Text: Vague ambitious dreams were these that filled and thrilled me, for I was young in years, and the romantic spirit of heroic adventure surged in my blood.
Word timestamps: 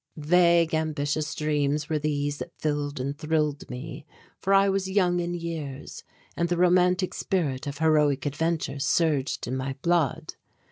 Vague 0.17 0.73
ambitious 0.73 1.35
dreams 1.35 1.87
were 1.87 1.99
these 1.99 2.39
that 2.39 2.57
filled 2.57 2.99
and 2.99 3.15
thrilled 3.19 3.69
me, 3.69 4.03
for 4.39 4.51
I 4.51 4.67
was 4.67 4.89
young 4.89 5.19
in 5.19 5.35
years, 5.35 6.03
and 6.35 6.49
the 6.49 6.57
romantic 6.57 7.13
spirit 7.13 7.67
of 7.67 7.77
heroic 7.77 8.25
adventure 8.25 8.79
surged 8.79 9.45
in 9.45 9.55
my 9.55 9.75
blood. 9.83 10.33